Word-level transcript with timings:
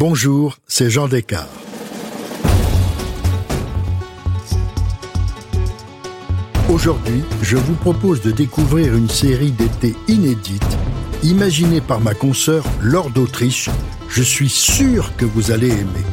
Bonjour, 0.00 0.56
c'est 0.66 0.88
Jean 0.88 1.08
Descartes. 1.08 1.50
Aujourd'hui, 6.70 7.22
je 7.42 7.58
vous 7.58 7.74
propose 7.74 8.22
de 8.22 8.30
découvrir 8.30 8.96
une 8.96 9.10
série 9.10 9.50
d'été 9.50 9.94
inédite, 10.08 10.78
imaginée 11.22 11.82
par 11.82 12.00
ma 12.00 12.14
consoeur 12.14 12.64
Laure 12.80 13.10
d'Autriche. 13.10 13.68
Je 14.08 14.22
suis 14.22 14.48
sûr 14.48 15.14
que 15.18 15.26
vous 15.26 15.50
allez 15.50 15.68
aimer. 15.68 16.06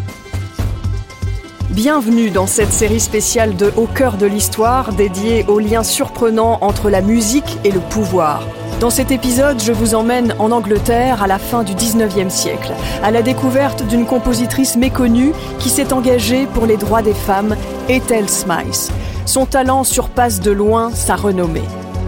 Bienvenue 1.70 2.30
dans 2.30 2.46
cette 2.46 2.74
série 2.74 3.00
spéciale 3.00 3.56
de 3.56 3.72
Au 3.78 3.88
cœur 3.88 4.18
de 4.18 4.26
l'histoire 4.26 4.92
dédiée 4.92 5.46
aux 5.48 5.60
liens 5.60 5.84
surprenants 5.84 6.58
entre 6.60 6.90
la 6.90 7.00
musique 7.00 7.58
et 7.64 7.72
le 7.72 7.80
pouvoir. 7.80 8.44
Dans 8.80 8.92
cet 8.92 9.10
épisode, 9.10 9.60
je 9.60 9.72
vous 9.72 9.96
emmène 9.96 10.36
en 10.38 10.52
Angleterre 10.52 11.24
à 11.24 11.28
la 11.28 11.40
fin 11.40 11.64
du 11.64 11.74
19e 11.74 12.30
siècle, 12.30 12.72
à 13.02 13.10
la 13.10 13.24
découverte 13.24 13.82
d'une 13.88 14.06
compositrice 14.06 14.76
méconnue 14.76 15.32
qui 15.58 15.70
s'est 15.70 15.94
engagée 15.94 16.46
pour 16.46 16.68
les 16.68 16.78
droits 16.78 17.02
des 17.02 17.16
femmes, 17.16 17.56
Ethel 17.90 18.30
Smythe. 18.30 18.92
Son 19.26 19.48
talent 19.48 19.84
surpasse 19.84 20.42
de 20.42 20.52
loin 20.52 20.92
sa 20.92 21.16
renommée. 21.16 21.64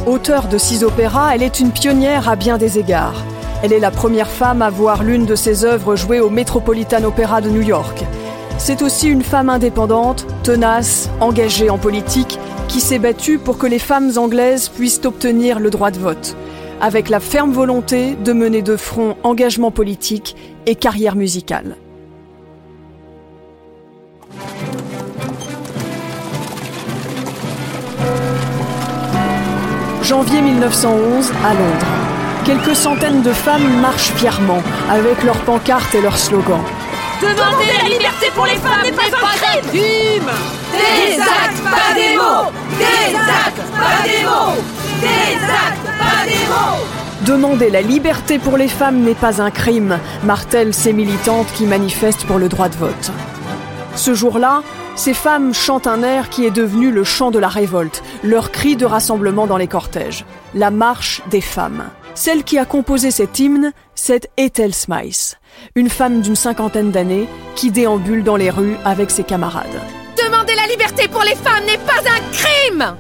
Auteure 0.06 0.48
de 0.48 0.60
six 0.60 0.84
opéras, 0.84 1.32
elle 1.34 1.42
est 1.42 1.60
une 1.60 1.72
pionnière 1.72 2.30
à 2.30 2.36
bien 2.36 2.60
des 2.60 2.78
égards. 2.78 3.24
Elle 3.64 3.74
est 3.74 3.80
la 3.80 3.90
première 3.90 4.30
femme 4.30 4.62
à 4.62 4.70
voir 4.70 5.02
l'une 5.02 5.26
de 5.26 5.36
ses 5.36 5.66
œuvres 5.66 5.96
jouer 5.96 6.20
au 6.20 6.30
Metropolitan 6.30 7.04
Opera 7.04 7.42
de 7.42 7.50
New 7.50 7.64
York. 7.64 8.04
C'est 8.60 8.84
aussi 8.84 9.08
une 9.08 9.24
femme 9.24 9.50
indépendante, 9.50 10.28
tenace, 10.44 11.10
engagée 11.20 11.72
en 11.72 11.80
politique, 11.80 12.38
qui 12.68 12.80
s'est 12.80 13.00
battue 13.00 13.40
pour 13.40 13.58
que 13.58 13.66
les 13.66 13.80
femmes 13.80 14.12
anglaises 14.18 14.70
puissent 14.70 15.02
obtenir 15.04 15.60
le 15.60 15.72
droit 15.72 15.90
de 15.90 15.98
vote 15.98 16.38
avec 16.82 17.10
la 17.10 17.20
ferme 17.20 17.52
volonté 17.52 18.16
de 18.16 18.34
mener 18.34 18.62
de 18.62 18.78
front 18.78 19.18
engagement 19.24 19.72
politique 19.72 20.36
et 20.66 20.76
carrière 20.76 21.16
musicale. 21.16 21.76
Janvier 30.04 30.42
1911 30.42 31.32
à 31.46 31.54
Londres. 31.54 31.86
Quelques 32.44 32.76
centaines 32.76 33.22
de 33.22 33.32
femmes 33.32 33.80
marchent 33.80 34.12
fièrement 34.14 34.64
avec 34.90 35.24
leurs 35.24 35.40
pancartes 35.42 35.94
et 35.94 36.02
leurs 36.02 36.18
slogans. 36.18 36.64
Demandez 37.22 37.66
la 37.84 37.90
liberté 37.90 38.32
pour 38.34 38.46
les 38.46 38.56
femmes 38.56 38.82
n'est 38.82 38.92
pas 38.92 39.04
un 39.04 39.62
crime 39.70 40.32
Des 40.72 41.20
actes, 41.20 41.64
pas 41.64 41.94
des 41.94 42.16
mots 42.16 42.52
Des 42.80 43.16
actes, 43.16 43.62
pas 43.74 44.08
des 44.08 44.24
mots 44.24 44.79
Demander 47.26 47.70
la 47.70 47.82
liberté 47.82 48.40
pour 48.40 48.58
les 48.58 48.68
femmes 48.68 49.02
n'est 49.02 49.14
pas 49.14 49.42
un 49.42 49.52
crime, 49.52 50.00
martèlent 50.24 50.74
ces 50.74 50.94
militantes 50.94 51.48
qui 51.54 51.66
manifestent 51.66 52.26
pour 52.26 52.40
le 52.40 52.50
droit 52.50 52.70
de 52.70 52.76
vote. 52.76 53.12
Ce 53.96 54.14
jour-là, 54.14 54.64
ces 54.96 55.14
femmes 55.14 55.54
chantent 55.54 55.88
un 55.88 56.02
air 56.04 56.30
qui 56.30 56.46
est 56.46 56.52
devenu 56.52 56.92
le 56.92 57.04
chant 57.04 57.32
de 57.32 57.40
la 57.40 57.48
révolte, 57.48 58.04
leur 58.24 58.52
cri 58.52 58.76
de 58.76 58.86
rassemblement 58.86 59.48
dans 59.48 59.58
les 59.58 59.68
cortèges, 59.68 60.26
la 60.56 60.72
marche 60.72 61.22
des 61.30 61.42
femmes. 61.42 61.90
Celle 62.16 62.44
qui 62.44 62.58
a 62.58 62.66
composé 62.66 63.12
cet 63.12 63.40
hymne, 63.40 63.72
c'est 63.96 64.30
Ethel 64.38 64.74
Smythe, 64.74 65.40
une 65.76 65.90
femme 65.90 66.22
d'une 66.22 66.36
cinquantaine 66.36 66.92
d'années 66.92 67.28
qui 67.56 67.72
déambule 67.72 68.24
dans 68.24 68.36
les 68.36 68.50
rues 68.50 68.76
avec 68.84 69.12
ses 69.12 69.24
camarades. 69.24 69.68
Demander 70.18 70.56
la 70.56 70.68
liberté 70.68 71.08
pour 71.08 71.24
les 71.24 71.36
femmes 71.36 71.66
n'est 71.66 71.78
pas 71.78 72.02
un 72.10 72.22
crime 72.34 72.96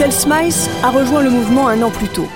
Ethel 0.00 0.50
a 0.82 0.88
rejoint 0.88 1.20
le 1.20 1.28
mouvement 1.28 1.68
un 1.68 1.82
an 1.82 1.90
plus 1.90 2.08
tôt, 2.08 2.26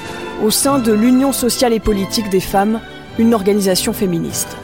au 0.43 0.51
sein 0.51 0.79
de 0.79 0.93
l'Union 0.93 1.33
sociale 1.33 1.73
et 1.73 1.81
politique 1.81 2.29
des 2.29 2.41
femmes, 2.41 2.79
une 3.19 3.33
organisation 3.33 3.95
féministe. 3.95 4.59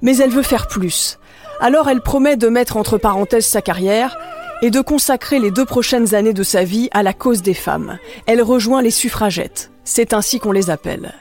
Mais 0.00 0.16
elle 0.16 0.30
veut 0.30 0.42
faire 0.42 0.66
plus. 0.66 1.18
Alors 1.60 1.90
elle 1.90 2.00
promet 2.00 2.38
de 2.38 2.48
mettre 2.48 2.78
entre 2.78 2.96
parenthèses 2.96 3.44
sa 3.44 3.60
carrière 3.60 4.16
et 4.62 4.70
de 4.70 4.80
consacrer 4.80 5.38
les 5.38 5.50
deux 5.50 5.66
prochaines 5.66 6.14
années 6.14 6.32
de 6.32 6.42
sa 6.42 6.64
vie 6.64 6.88
à 6.92 7.02
la 7.02 7.12
cause 7.12 7.42
des 7.42 7.52
femmes. 7.52 7.98
Elle 8.24 8.40
rejoint 8.40 8.80
les 8.80 8.90
suffragettes. 8.90 9.70
C'est 9.84 10.14
ainsi 10.14 10.40
qu'on 10.40 10.52
les 10.52 10.70
appelle. 10.70 11.12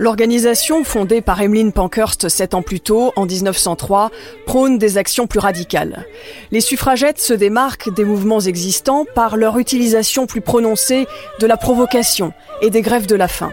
L'organisation, 0.00 0.82
fondée 0.82 1.20
par 1.20 1.42
Emmeline 1.42 1.72
Pankhurst 1.72 2.30
sept 2.30 2.54
ans 2.54 2.62
plus 2.62 2.80
tôt, 2.80 3.12
en 3.16 3.26
1903, 3.26 4.10
prône 4.46 4.78
des 4.78 4.96
actions 4.96 5.26
plus 5.26 5.40
radicales. 5.40 6.06
Les 6.52 6.62
suffragettes 6.62 7.20
se 7.20 7.34
démarquent 7.34 7.92
des 7.92 8.06
mouvements 8.06 8.40
existants 8.40 9.04
par 9.14 9.36
leur 9.36 9.58
utilisation 9.58 10.26
plus 10.26 10.40
prononcée 10.40 11.06
de 11.38 11.46
la 11.46 11.58
provocation 11.58 12.32
et 12.62 12.70
des 12.70 12.80
grèves 12.80 13.04
de 13.04 13.14
la 13.14 13.28
faim. 13.28 13.52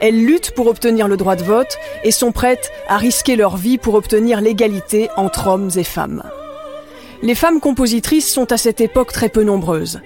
Elles 0.00 0.20
luttent 0.20 0.50
pour 0.56 0.66
obtenir 0.66 1.06
le 1.06 1.16
droit 1.16 1.36
de 1.36 1.44
vote 1.44 1.78
et 2.02 2.10
sont 2.10 2.32
prêtes 2.32 2.72
à 2.88 2.96
risquer 2.96 3.36
leur 3.36 3.56
vie 3.56 3.78
pour 3.78 3.94
obtenir 3.94 4.40
l'égalité 4.40 5.08
entre 5.16 5.46
hommes 5.46 5.70
et 5.76 5.84
femmes. 5.84 6.24
Les 7.22 7.36
femmes 7.36 7.60
compositrices 7.60 8.28
sont 8.28 8.50
à 8.50 8.56
cette 8.56 8.80
époque 8.80 9.12
très 9.12 9.28
peu 9.28 9.44
nombreuses. 9.44 10.00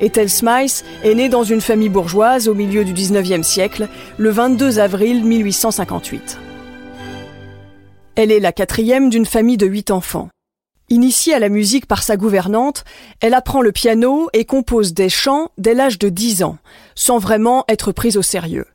Ethel 0.00 0.30
Smythe 0.30 0.84
est 1.02 1.14
née 1.14 1.28
dans 1.28 1.42
une 1.42 1.60
famille 1.60 1.88
bourgeoise 1.88 2.46
au 2.46 2.54
milieu 2.54 2.84
du 2.84 2.92
19e 2.92 3.42
siècle, 3.42 3.88
le 4.16 4.30
22 4.30 4.78
avril 4.78 5.24
1858. 5.24 6.38
Elle 8.14 8.30
est 8.30 8.38
la 8.40 8.52
quatrième 8.52 9.10
d'une 9.10 9.26
famille 9.26 9.56
de 9.56 9.66
huit 9.66 9.90
enfants. 9.90 10.28
Initiée 10.88 11.34
à 11.34 11.40
la 11.40 11.48
musique 11.48 11.86
par 11.86 12.02
sa 12.02 12.16
gouvernante, 12.16 12.84
elle 13.20 13.34
apprend 13.34 13.60
le 13.60 13.72
piano 13.72 14.28
et 14.32 14.44
compose 14.44 14.94
des 14.94 15.08
chants 15.08 15.50
dès 15.58 15.74
l'âge 15.74 15.98
de 15.98 16.08
10 16.08 16.44
ans, 16.44 16.58
sans 16.94 17.18
vraiment 17.18 17.64
être 17.68 17.90
prise 17.90 18.16
au 18.16 18.22
sérieux. 18.22 18.66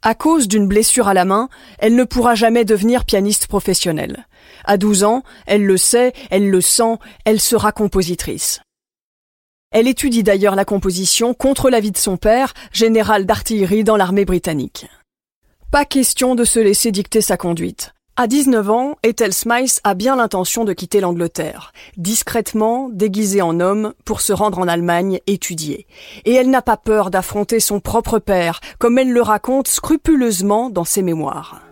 À 0.00 0.14
cause 0.14 0.48
d'une 0.48 0.66
blessure 0.66 1.08
à 1.08 1.14
la 1.14 1.24
main, 1.24 1.48
elle 1.78 1.94
ne 1.94 2.04
pourra 2.04 2.34
jamais 2.34 2.64
devenir 2.64 3.04
pianiste 3.04 3.46
professionnelle. 3.46 4.26
À 4.64 4.76
12 4.78 5.04
ans, 5.04 5.22
elle 5.46 5.64
le 5.64 5.76
sait, 5.76 6.12
elle 6.30 6.50
le 6.50 6.60
sent, 6.60 6.96
elle 7.24 7.40
sera 7.40 7.70
compositrice. 7.70 8.60
Elle 9.74 9.88
étudie 9.88 10.22
d'ailleurs 10.22 10.54
la 10.54 10.64
composition 10.64 11.34
contre 11.34 11.68
l'avis 11.68 11.90
de 11.90 11.96
son 11.96 12.16
père, 12.16 12.54
général 12.72 13.26
d'artillerie 13.26 13.82
dans 13.82 13.96
l'armée 13.96 14.24
britannique. 14.24 14.86
Pas 15.72 15.84
question 15.84 16.36
de 16.36 16.44
se 16.44 16.60
laisser 16.60 16.92
dicter 16.92 17.20
sa 17.20 17.36
conduite. 17.36 17.92
À 18.14 18.28
19 18.28 18.70
ans, 18.70 18.94
Ethel 19.02 19.34
Smythe 19.34 19.80
a 19.82 19.94
bien 19.94 20.14
l'intention 20.14 20.64
de 20.64 20.72
quitter 20.72 21.00
l'Angleterre, 21.00 21.72
discrètement, 21.96 22.88
déguisée 22.92 23.42
en 23.42 23.58
homme, 23.58 23.94
pour 24.04 24.20
se 24.20 24.32
rendre 24.32 24.60
en 24.60 24.68
Allemagne 24.68 25.18
étudier. 25.26 25.88
Et 26.24 26.34
elle 26.34 26.50
n'a 26.50 26.62
pas 26.62 26.76
peur 26.76 27.10
d'affronter 27.10 27.58
son 27.58 27.80
propre 27.80 28.20
père, 28.20 28.60
comme 28.78 28.96
elle 28.96 29.10
le 29.10 29.22
raconte 29.22 29.66
scrupuleusement 29.66 30.70
dans 30.70 30.84
ses 30.84 31.02
mémoires. 31.02 31.62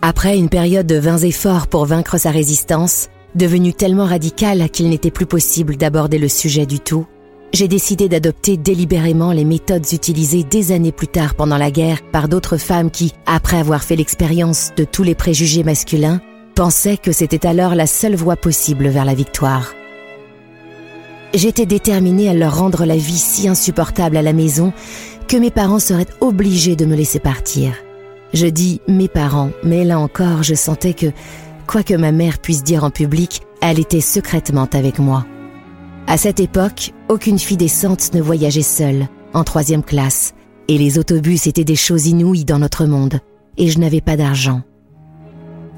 Après 0.00 0.38
une 0.38 0.48
période 0.48 0.86
de 0.86 0.96
vains 0.96 1.18
efforts 1.18 1.66
pour 1.66 1.84
vaincre 1.84 2.16
sa 2.16 2.30
résistance, 2.30 3.10
Devenu 3.34 3.72
tellement 3.72 4.04
radical 4.04 4.68
qu'il 4.68 4.90
n'était 4.90 5.10
plus 5.10 5.24
possible 5.24 5.76
d'aborder 5.76 6.18
le 6.18 6.28
sujet 6.28 6.66
du 6.66 6.80
tout, 6.80 7.06
j'ai 7.54 7.66
décidé 7.66 8.08
d'adopter 8.08 8.56
délibérément 8.56 9.32
les 9.32 9.44
méthodes 9.44 9.90
utilisées 9.92 10.44
des 10.44 10.72
années 10.72 10.92
plus 10.92 11.08
tard 11.08 11.34
pendant 11.34 11.56
la 11.56 11.70
guerre 11.70 12.02
par 12.12 12.28
d'autres 12.28 12.58
femmes 12.58 12.90
qui, 12.90 13.12
après 13.24 13.58
avoir 13.58 13.82
fait 13.82 13.96
l'expérience 13.96 14.72
de 14.76 14.84
tous 14.84 15.02
les 15.02 15.14
préjugés 15.14 15.64
masculins, 15.64 16.20
pensaient 16.54 16.98
que 16.98 17.12
c'était 17.12 17.46
alors 17.46 17.74
la 17.74 17.86
seule 17.86 18.16
voie 18.16 18.36
possible 18.36 18.88
vers 18.88 19.06
la 19.06 19.14
victoire. 19.14 19.74
J'étais 21.34 21.66
déterminée 21.66 22.28
à 22.28 22.34
leur 22.34 22.58
rendre 22.58 22.84
la 22.84 22.96
vie 22.96 23.18
si 23.18 23.48
insupportable 23.48 24.18
à 24.18 24.22
la 24.22 24.34
maison 24.34 24.74
que 25.26 25.38
mes 25.38 25.50
parents 25.50 25.78
seraient 25.78 26.06
obligés 26.20 26.76
de 26.76 26.84
me 26.84 26.94
laisser 26.94 27.18
partir. 27.18 27.72
Je 28.34 28.46
dis 28.46 28.82
mes 28.88 29.08
parents, 29.08 29.50
mais 29.62 29.84
là 29.84 29.98
encore, 29.98 30.42
je 30.42 30.54
sentais 30.54 30.94
que 30.94 31.06
Quoi 31.72 31.82
que 31.82 31.94
ma 31.94 32.12
mère 32.12 32.38
puisse 32.38 32.62
dire 32.62 32.84
en 32.84 32.90
public, 32.90 33.40
elle 33.62 33.80
était 33.80 34.02
secrètement 34.02 34.68
avec 34.74 34.98
moi. 34.98 35.24
À 36.06 36.18
cette 36.18 36.38
époque, 36.38 36.92
aucune 37.08 37.38
fille 37.38 37.56
décente 37.56 38.12
ne 38.12 38.20
voyageait 38.20 38.60
seule, 38.60 39.08
en 39.32 39.42
troisième 39.42 39.82
classe, 39.82 40.34
et 40.68 40.76
les 40.76 40.98
autobus 40.98 41.46
étaient 41.46 41.64
des 41.64 41.74
choses 41.74 42.08
inouïes 42.08 42.44
dans 42.44 42.58
notre 42.58 42.84
monde, 42.84 43.20
et 43.56 43.68
je 43.68 43.78
n'avais 43.78 44.02
pas 44.02 44.18
d'argent. 44.18 44.60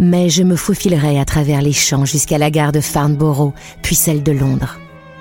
Mais 0.01 0.31
je 0.31 0.43
me 0.43 0.57
faufilerai 0.57 1.21
à 1.21 1.25
travers 1.25 1.63
les 1.63 1.73
champs 1.73 2.05
jusqu'à 2.05 2.39
la 2.39 2.51
gare 2.51 2.73
de 2.73 2.81
Farnborough, 2.81 3.53
puis 3.81 3.95
celle 3.95 4.25
de 4.25 4.33
Londres. 4.33 4.81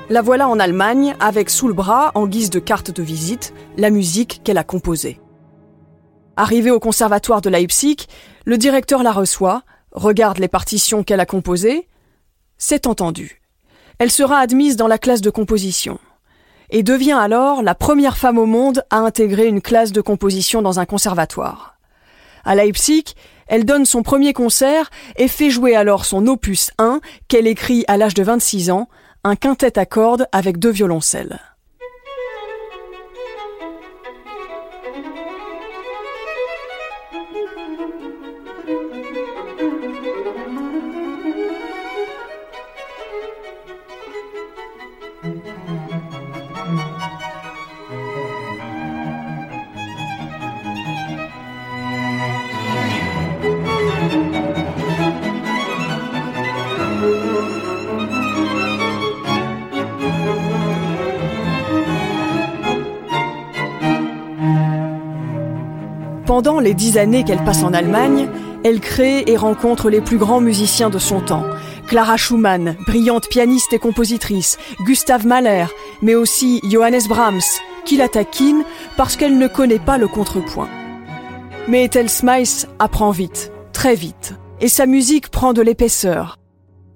La 0.09 0.23
voilà 0.23 0.49
en 0.49 0.57
Allemagne, 0.57 1.15
avec 1.19 1.51
sous 1.51 1.67
le 1.67 1.75
bras, 1.75 2.11
en 2.15 2.25
guise 2.25 2.49
de 2.49 2.57
carte 2.57 2.89
de 2.89 3.03
visite, 3.03 3.53
la 3.77 3.91
musique 3.91 4.41
qu'elle 4.43 4.57
a 4.57 4.63
composée. 4.63 5.19
Arrivée 6.35 6.71
au 6.71 6.79
conservatoire 6.79 7.41
de 7.41 7.51
Leipzig, 7.51 8.07
le 8.45 8.57
directeur 8.57 9.03
la 9.03 9.11
reçoit, 9.11 9.61
regarde 9.93 10.39
les 10.39 10.47
partitions 10.47 11.03
qu'elle 11.03 11.19
a 11.19 11.25
composées. 11.25 11.87
C'est 12.57 12.87
entendu. 12.87 13.41
Elle 13.99 14.11
sera 14.11 14.39
admise 14.39 14.75
dans 14.75 14.87
la 14.87 14.97
classe 14.97 15.21
de 15.21 15.29
composition 15.29 15.99
et 16.69 16.83
devient 16.83 17.11
alors 17.13 17.61
la 17.61 17.75
première 17.75 18.17
femme 18.17 18.37
au 18.37 18.45
monde 18.45 18.83
à 18.89 18.97
intégrer 18.97 19.45
une 19.45 19.61
classe 19.61 19.91
de 19.91 20.01
composition 20.01 20.61
dans 20.61 20.79
un 20.79 20.85
conservatoire. 20.85 21.77
À 22.43 22.55
Leipzig, 22.55 23.13
elle 23.47 23.65
donne 23.65 23.85
son 23.85 24.01
premier 24.01 24.33
concert 24.33 24.89
et 25.15 25.27
fait 25.27 25.49
jouer 25.49 25.75
alors 25.75 26.05
son 26.05 26.25
opus 26.27 26.71
1 26.79 26.99
qu'elle 27.27 27.47
écrit 27.47 27.85
à 27.87 27.97
l'âge 27.97 28.15
de 28.15 28.23
26 28.23 28.71
ans, 28.71 28.89
un 29.23 29.35
quintet 29.35 29.77
à 29.77 29.85
cordes 29.85 30.27
avec 30.31 30.57
deux 30.57 30.71
violoncelles. 30.71 31.39
Pendant 66.25 66.61
les 66.61 66.73
dix 66.73 66.97
années 66.97 67.25
qu'elle 67.25 67.43
passe 67.43 67.63
en 67.63 67.73
Allemagne, 67.73 68.29
elle 68.63 68.79
crée 68.79 69.25
et 69.27 69.35
rencontre 69.35 69.89
les 69.89 69.99
plus 69.99 70.17
grands 70.17 70.39
musiciens 70.39 70.89
de 70.89 70.97
son 70.97 71.19
temps. 71.19 71.43
Clara 71.85 72.15
Schumann, 72.15 72.77
brillante 72.87 73.27
pianiste 73.27 73.73
et 73.73 73.79
compositrice, 73.79 74.57
Gustav 74.85 75.27
Mahler, 75.27 75.65
mais 76.01 76.15
aussi 76.15 76.61
Johannes 76.63 77.07
Brahms, 77.09 77.41
qui 77.83 77.97
la 77.97 78.07
taquine 78.07 78.63
parce 78.95 79.17
qu'elle 79.17 79.37
ne 79.37 79.47
connaît 79.47 79.79
pas 79.79 79.97
le 79.97 80.07
contrepoint. 80.07 80.69
Mais 81.67 81.83
Ethel 81.83 82.09
Smythe 82.09 82.69
apprend 82.79 83.11
vite, 83.11 83.51
très 83.73 83.95
vite, 83.95 84.35
et 84.61 84.69
sa 84.69 84.85
musique 84.85 85.27
prend 85.27 85.51
de 85.51 85.61
l'épaisseur. 85.61 86.39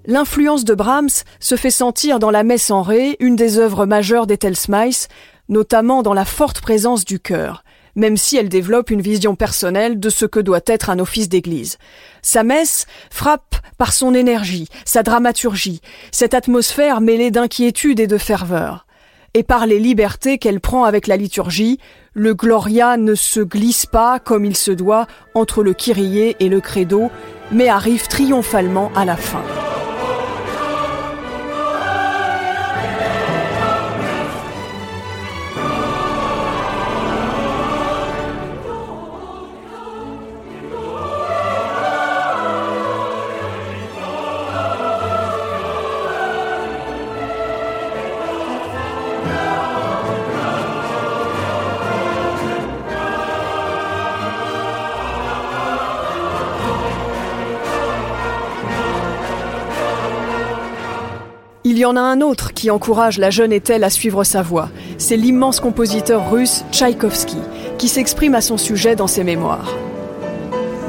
L'influence 0.05 0.63
de 0.63 0.73
Brahms 0.73 1.23
se 1.41 1.55
fait 1.55 1.69
sentir 1.69 2.19
dans 2.19 2.31
la 2.31 2.43
Messe 2.43 2.71
en 2.71 2.81
Ré, 2.81 3.17
une 3.19 3.35
des 3.35 3.59
œuvres 3.59 3.85
majeures 3.85 4.25
d'Ethel 4.25 4.55
Smythe, 4.55 5.09
notamment 5.49 6.01
dans 6.01 6.13
la 6.13 6.23
forte 6.23 6.61
présence 6.61 7.03
du 7.03 7.19
chœur 7.19 7.65
même 7.97 8.15
si 8.15 8.37
elle 8.37 8.47
développe 8.47 8.91
une 8.91 9.01
vision 9.01 9.35
personnelle 9.35 9.99
de 9.99 10.09
ce 10.09 10.25
que 10.25 10.39
doit 10.39 10.61
être 10.67 10.89
un 10.89 10.99
office 10.99 11.27
d'église. 11.27 11.77
Sa 12.21 12.43
messe 12.43 12.85
frappe 13.09 13.55
par 13.77 13.91
son 13.91 14.13
énergie, 14.13 14.69
sa 14.85 15.03
dramaturgie, 15.03 15.81
cette 16.11 16.33
atmosphère 16.33 17.01
mêlée 17.01 17.31
d'inquiétude 17.31 17.99
et 17.99 18.07
de 18.07 18.17
ferveur. 18.17 18.85
Et 19.33 19.43
par 19.43 19.65
les 19.65 19.79
libertés 19.79 20.37
qu'elle 20.37 20.61
prend 20.61 20.85
avec 20.85 21.07
la 21.07 21.17
liturgie, 21.17 21.79
le 22.13 22.33
Gloria 22.33 22.97
ne 22.97 23.13
se 23.13 23.39
glisse 23.39 23.85
pas 23.85 24.19
comme 24.19 24.45
il 24.45 24.55
se 24.55 24.71
doit 24.71 25.07
entre 25.33 25.63
le 25.63 25.73
Kyrie 25.73 26.35
et 26.39 26.49
le 26.49 26.61
Credo, 26.61 27.11
mais 27.51 27.67
arrive 27.67 28.07
triomphalement 28.07 28.91
à 28.95 29.05
la 29.05 29.17
fin. 29.17 29.43
Il 61.77 61.81
y 61.81 61.85
en 61.85 61.95
a 61.95 62.01
un 62.01 62.21
autre 62.21 62.55
qui 62.55 62.71
encourage 62.71 63.19
la 63.19 63.29
jeune 63.29 63.53
Ethel 63.53 63.83
à 63.83 63.91
suivre 63.91 64.23
sa 64.23 64.41
voie. 64.41 64.71
C'est 64.97 65.15
l'immense 65.15 65.59
compositeur 65.59 66.31
russe 66.31 66.65
Tchaïkovski, 66.71 67.37
qui 67.77 67.87
s'exprime 67.87 68.33
à 68.33 68.41
son 68.41 68.57
sujet 68.57 68.95
dans 68.95 69.05
ses 69.05 69.23
mémoires. 69.23 69.75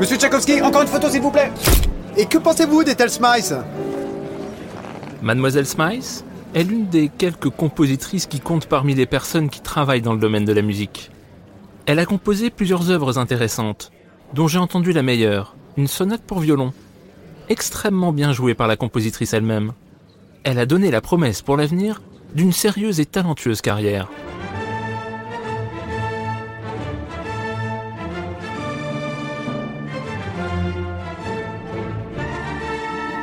Monsieur 0.01 0.17
Tchaïkovski, 0.17 0.63
encore 0.63 0.81
une 0.81 0.89
photo 0.89 1.11
s'il 1.11 1.21
vous 1.21 1.31
plaît 1.31 1.53
Et 2.17 2.25
que 2.25 2.39
pensez-vous 2.39 2.85
d'Ethel 2.85 3.11
Smythe 3.11 3.53
Mademoiselle 5.21 5.67
Smythe 5.67 6.25
est 6.55 6.65
l'une 6.65 6.87
des 6.87 7.11
quelques 7.11 7.51
compositrices 7.51 8.25
qui 8.25 8.41
comptent 8.41 8.65
parmi 8.65 8.95
les 8.95 9.05
personnes 9.05 9.51
qui 9.51 9.61
travaillent 9.61 10.01
dans 10.01 10.15
le 10.15 10.21
domaine 10.21 10.47
de 10.47 10.55
la 10.55 10.63
musique. 10.63 11.11
Elle 11.85 11.99
a 11.99 12.07
composé 12.07 12.49
plusieurs 12.49 12.91
œuvres 12.91 13.19
intéressantes, 13.19 13.93
dont 14.33 14.49
j'ai 14.49 14.59
entendu 14.59 14.93
la 14.93 15.03
meilleure, 15.03 15.55
une 15.77 15.87
sonate 15.87 16.23
pour 16.23 16.41
violon, 16.41 16.73
extrêmement 17.51 18.15
bien 18.15 18.33
jouée 18.33 18.55
par 18.55 18.69
la 18.69 18.77
compositrice 18.77 19.35
elle-même 19.35 19.75
elle 20.45 20.59
a 20.59 20.67
donné 20.67 20.91
la 20.91 21.01
promesse 21.01 21.43
pour 21.43 21.57
l'avenir 21.57 22.01
d'une 22.35 22.53
sérieuse 22.53 23.01
et 23.01 23.07
talentueuse 23.07 23.61
carrière. 23.61 24.09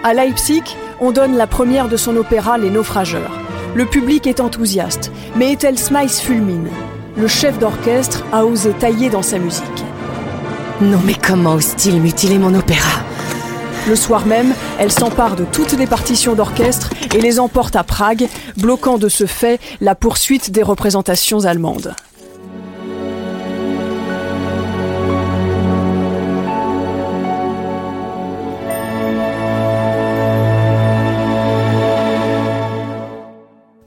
À 0.04 0.14
Leipzig, 0.14 0.64
on 1.00 1.12
donne 1.12 1.36
la 1.36 1.48
première 1.48 1.88
de 1.88 1.98
son 1.98 2.16
opéra 2.16 2.58
Les 2.58 2.70
Naufrageurs. 2.70 3.40
Le 3.74 3.86
public 3.86 4.28
est 4.28 4.40
enthousiaste, 4.40 5.12
mais 5.36 5.54
Ethel 5.54 5.78
Smythe 5.80 6.12
fulmine. 6.12 6.70
Le 7.18 7.28
chef 7.28 7.58
d'orchestre 7.60 8.24
a 8.32 8.46
osé 8.46 8.72
tailler 8.72 9.10
dans 9.10 9.24
sa 9.24 9.40
musique. 9.40 9.84
Non 10.82 11.00
mais 11.06 11.16
comment 11.16 11.54
ose-t-il 11.54 12.02
mutiler 12.02 12.38
mon 12.38 12.54
opéra? 12.54 13.02
Le 13.88 13.96
soir 13.96 14.26
même, 14.26 14.54
elle 14.80 14.92
s'empare 14.92 15.36
de 15.36 15.46
toutes 15.46 15.74
les 15.74 15.88
partitions 15.88 16.34
d'orchestre 16.34 16.90
et 17.16 17.22
les 17.22 17.40
emporte 17.40 17.78
à 17.78 17.84
Prague, 17.84 18.28
bloquant 18.58 18.98
de 18.98 19.08
ce 19.08 19.26
fait 19.26 19.62
la 19.80 19.96
poursuite 19.96 20.52
des 20.52 20.64
représentations 20.64 21.46
allemandes. 21.46 21.96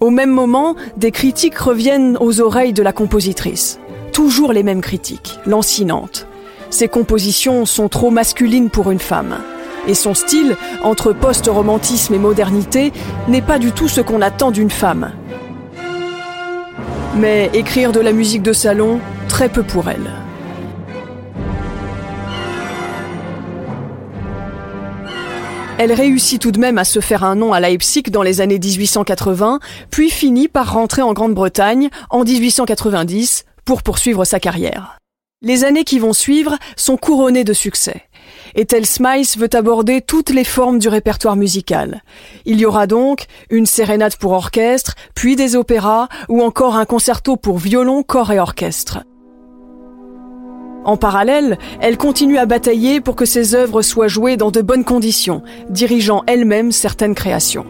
Au 0.00 0.08
même 0.08 0.30
moment, 0.30 0.74
des 0.96 1.10
critiques 1.10 1.58
reviennent 1.58 2.16
aux 2.20 2.40
oreilles 2.40 2.72
de 2.72 2.82
la 2.82 2.94
compositrice. 2.94 3.78
Toujours 4.12 4.54
les 4.54 4.62
mêmes 4.62 4.80
critiques, 4.80 5.38
lancinantes. 5.44 6.26
Ses 6.70 6.88
compositions 6.88 7.66
sont 7.66 7.90
trop 7.90 8.10
masculines 8.10 8.70
pour 8.70 8.90
une 8.90 8.98
femme 8.98 9.38
et 9.88 9.94
son 9.94 10.14
style, 10.14 10.56
entre 10.82 11.12
post-romantisme 11.12 12.14
et 12.14 12.18
modernité, 12.18 12.92
n'est 13.26 13.42
pas 13.42 13.58
du 13.58 13.72
tout 13.72 13.88
ce 13.88 14.00
qu'on 14.00 14.22
attend 14.22 14.50
d'une 14.50 14.70
femme. 14.70 15.10
Mais 17.16 17.50
écrire 17.54 17.90
de 17.90 18.00
la 18.00 18.12
musique 18.12 18.42
de 18.42 18.52
salon, 18.52 19.00
très 19.28 19.48
peu 19.48 19.64
pour 19.64 19.88
elle. 19.88 20.10
Elle 25.80 25.92
réussit 25.92 26.42
tout 26.42 26.50
de 26.50 26.58
même 26.58 26.76
à 26.76 26.84
se 26.84 26.98
faire 26.98 27.22
un 27.22 27.36
nom 27.36 27.52
à 27.52 27.60
Leipzig 27.60 28.10
dans 28.10 28.22
les 28.22 28.40
années 28.40 28.58
1880, 28.58 29.60
puis 29.90 30.10
finit 30.10 30.48
par 30.48 30.72
rentrer 30.72 31.02
en 31.02 31.12
Grande-Bretagne 31.12 31.88
en 32.10 32.24
1890 32.24 33.44
pour 33.64 33.84
poursuivre 33.84 34.24
sa 34.24 34.40
carrière. 34.40 34.98
Les 35.40 35.62
années 35.62 35.84
qui 35.84 36.00
vont 36.00 36.12
suivre 36.12 36.58
sont 36.74 36.96
couronnées 36.96 37.44
de 37.44 37.52
succès. 37.52 38.07
Ethel 38.58 38.86
Smythe 38.86 39.38
veut 39.38 39.54
aborder 39.54 40.00
toutes 40.00 40.30
les 40.30 40.42
formes 40.42 40.80
du 40.80 40.88
répertoire 40.88 41.36
musical. 41.36 42.02
Il 42.44 42.58
y 42.58 42.66
aura 42.66 42.88
donc 42.88 43.26
une 43.50 43.66
sérénade 43.66 44.16
pour 44.16 44.32
orchestre, 44.32 44.96
puis 45.14 45.36
des 45.36 45.54
opéras, 45.54 46.08
ou 46.28 46.42
encore 46.42 46.74
un 46.74 46.84
concerto 46.84 47.36
pour 47.36 47.58
violon, 47.58 48.02
corps 48.02 48.32
et 48.32 48.40
orchestre. 48.40 49.04
En 50.84 50.96
parallèle, 50.96 51.56
elle 51.80 51.96
continue 51.96 52.36
à 52.36 52.46
batailler 52.46 53.00
pour 53.00 53.14
que 53.14 53.26
ses 53.26 53.54
œuvres 53.54 53.80
soient 53.80 54.08
jouées 54.08 54.36
dans 54.36 54.50
de 54.50 54.60
bonnes 54.60 54.84
conditions, 54.84 55.44
dirigeant 55.70 56.24
elle-même 56.26 56.72
certaines 56.72 57.14
créations. 57.14 57.64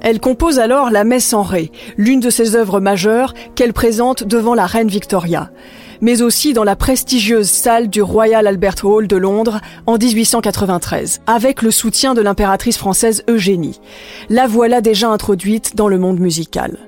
Elle 0.00 0.20
compose 0.20 0.60
alors 0.60 0.90
la 0.90 1.02
Messe 1.02 1.32
en 1.32 1.42
Ré, 1.42 1.72
l'une 1.96 2.20
de 2.20 2.30
ses 2.30 2.54
œuvres 2.54 2.78
majeures 2.78 3.34
qu'elle 3.56 3.72
présente 3.72 4.22
devant 4.22 4.54
la 4.54 4.66
reine 4.66 4.86
Victoria. 4.86 5.50
Mais 6.00 6.22
aussi 6.22 6.52
dans 6.52 6.64
la 6.64 6.76
prestigieuse 6.76 7.48
salle 7.48 7.88
du 7.88 8.02
Royal 8.02 8.46
Albert 8.46 8.84
Hall 8.84 9.06
de 9.06 9.16
Londres 9.16 9.60
en 9.86 9.98
1893, 9.98 11.20
avec 11.26 11.62
le 11.62 11.70
soutien 11.70 12.14
de 12.14 12.20
l'impératrice 12.20 12.78
française 12.78 13.24
Eugénie. 13.28 13.80
La 14.28 14.46
voilà 14.46 14.80
déjà 14.80 15.08
introduite 15.08 15.76
dans 15.76 15.88
le 15.88 15.98
monde 15.98 16.20
musical. 16.20 16.78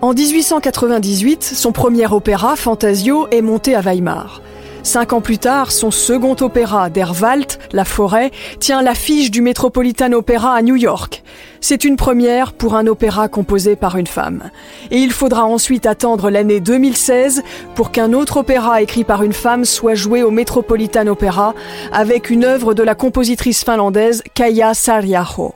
En 0.00 0.14
1898, 0.14 1.44
son 1.44 1.70
premier 1.70 2.06
opéra, 2.12 2.56
Fantasio, 2.56 3.28
est 3.30 3.40
monté 3.40 3.76
à 3.76 3.80
Weimar. 3.80 4.42
Cinq 4.82 5.12
ans 5.12 5.20
plus 5.20 5.38
tard, 5.38 5.70
son 5.70 5.92
second 5.92 6.34
opéra, 6.40 6.90
Der 6.90 7.12
Wald, 7.20 7.58
La 7.72 7.84
Forêt, 7.84 8.32
tient 8.58 8.82
l'affiche 8.82 9.30
du 9.30 9.40
Metropolitan 9.40 10.12
Opera 10.12 10.54
à 10.54 10.62
New 10.62 10.74
York. 10.74 11.22
C'est 11.60 11.84
une 11.84 11.94
première 11.94 12.52
pour 12.52 12.74
un 12.74 12.88
opéra 12.88 13.28
composé 13.28 13.76
par 13.76 13.96
une 13.96 14.08
femme. 14.08 14.50
Et 14.90 14.98
il 14.98 15.12
faudra 15.12 15.44
ensuite 15.44 15.86
attendre 15.86 16.30
l'année 16.30 16.58
2016 16.58 17.44
pour 17.76 17.92
qu'un 17.92 18.12
autre 18.12 18.38
opéra 18.38 18.82
écrit 18.82 19.04
par 19.04 19.22
une 19.22 19.32
femme 19.32 19.64
soit 19.64 19.94
joué 19.94 20.24
au 20.24 20.32
Metropolitan 20.32 21.06
Opera 21.06 21.54
avec 21.92 22.28
une 22.28 22.44
œuvre 22.44 22.74
de 22.74 22.82
la 22.82 22.96
compositrice 22.96 23.64
finlandaise 23.64 24.24
Kaija 24.34 24.74
Saariaho. 24.74 25.54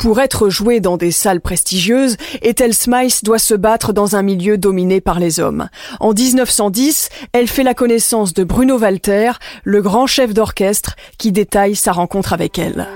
Pour 0.00 0.18
être 0.18 0.48
joué 0.48 0.80
dans 0.80 0.96
des 0.96 1.10
salles 1.10 1.42
prestigieuses, 1.42 2.16
Ethel 2.40 2.72
Smythe 2.72 3.22
doit 3.22 3.38
se 3.38 3.52
battre 3.52 3.92
dans 3.92 4.16
un 4.16 4.22
milieu 4.22 4.56
dominé 4.56 5.02
par 5.02 5.20
les 5.20 5.40
hommes. 5.40 5.68
En 6.00 6.14
1910, 6.14 7.10
elle 7.34 7.48
fait 7.48 7.62
la 7.62 7.74
connaissance 7.74 8.32
de 8.32 8.42
Bruno 8.42 8.78
Walter, 8.78 9.32
le 9.62 9.82
grand 9.82 10.06
chef 10.06 10.32
d'orchestre, 10.32 10.96
qui 11.18 11.32
détaille 11.32 11.76
sa 11.76 11.92
rencontre 11.92 12.32
avec 12.32 12.58
elle. 12.58 12.88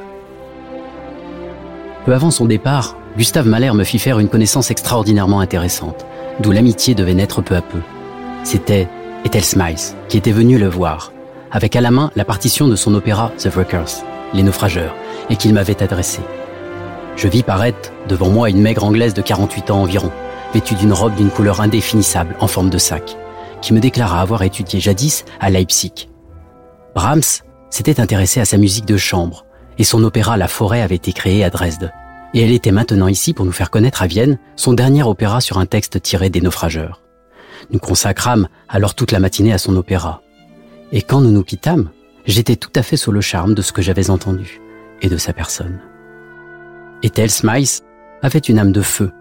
Peu 2.07 2.15
avant 2.15 2.31
son 2.31 2.47
départ, 2.47 2.97
Gustave 3.19 3.49
Mahler 3.49 3.73
me 3.75 3.85
fit 3.85 3.99
faire 3.99 4.19
une 4.19 4.31
connaissance 4.31 4.71
extraordinairement 4.71 5.41
intéressante, 5.41 6.07
d'où 6.41 6.53
l'amitié 6.53 6.95
devait 6.95 7.13
naître 7.13 7.43
peu 7.43 7.55
à 7.55 7.61
peu. 7.61 7.81
C'était 8.45 8.89
Ethel 9.27 9.45
Smythe 9.45 9.95
qui 10.09 10.17
était 10.17 10.33
venue 10.33 10.57
le 10.57 10.71
voir, 10.71 11.13
avec 11.53 11.77
à 11.77 11.83
la 11.83 11.91
main 11.91 12.11
la 12.17 12.25
partition 12.25 12.67
de 12.67 12.77
son 12.77 12.95
opéra 12.95 13.31
The 13.37 13.49
Wreckers, 13.49 14.03
Les 14.33 14.43
Naufrageurs, 14.43 14.95
et 15.29 15.37
qu'il 15.37 15.53
m'avait 15.53 15.83
adressé. 15.83 16.21
Je 17.17 17.29
vis 17.29 17.43
paraître 17.43 17.93
devant 18.09 18.29
moi 18.29 18.51
une 18.51 18.61
maigre 18.61 18.85
anglaise 18.85 19.15
de 19.15 19.23
48 19.23 19.71
ans 19.71 19.83
environ, 19.83 20.11
vêtue 20.53 20.75
d'une 20.75 20.93
robe 20.93 21.15
d'une 21.15 21.31
couleur 21.31 21.61
indéfinissable 21.61 22.37
en 22.41 22.49
forme 22.49 22.71
de 22.71 22.79
sac, 22.79 23.17
qui 23.63 23.73
me 23.73 23.81
déclara 23.81 24.21
avoir 24.21 24.43
étudié 24.43 24.81
jadis 24.81 25.25
à 25.41 25.51
Leipzig. 25.51 26.09
Brahms 26.95 27.43
s'était 27.71 28.01
intéressé 28.01 28.41
à 28.41 28.45
sa 28.45 28.57
musique 28.57 28.87
de 28.87 28.97
chambre, 28.97 29.47
et 29.79 29.85
son 29.85 30.03
opéra 30.05 30.37
La 30.37 30.49
Forêt 30.49 30.83
avait 30.83 30.95
été 30.97 31.13
créé 31.13 31.45
à 31.45 31.51
Dresde. 31.51 31.93
Et 32.35 32.43
elle 32.43 32.53
était 32.53 32.73
maintenant 32.73 33.07
ici 33.07 33.33
pour 33.33 33.47
nous 33.47 33.53
faire 33.53 33.71
connaître 33.71 34.03
à 34.03 34.07
Vienne 34.07 34.39
son 34.57 34.73
dernier 34.73 35.05
opéra 35.05 35.41
sur 35.41 35.59
un 35.59 35.67
texte 35.67 36.03
tiré 36.03 36.31
des 36.31 36.41
naufrageurs. 36.41 37.01
Nous 37.71 37.79
consacrâmes 37.79 38.49
alors 38.69 38.95
toute 38.95 39.13
la 39.13 39.21
matinée 39.21 39.53
à 39.53 39.59
son 39.59 39.77
opéra. 39.77 40.23
Et 40.93 41.03
quand 41.03 41.21
nous 41.21 41.31
nous 41.31 41.45
quittâmes, 41.45 41.91
j'étais 42.27 42.57
tout 42.57 42.73
à 42.75 42.83
fait 42.83 42.97
sous 42.97 43.13
le 43.13 43.21
charme 43.21 43.55
de 43.55 43.63
ce 43.63 43.73
que 43.73 43.83
j'avais 43.83 44.11
entendu 44.11 44.61
et 45.01 45.09
de 45.09 45.17
sa 45.17 45.33
personne. 45.33 45.81
Ethel 47.05 47.31
Smythe 47.31 47.85
avait 48.23 48.39
une 48.39 48.59
âme 48.59 48.73
de 48.73 48.81
feu. 48.81 49.13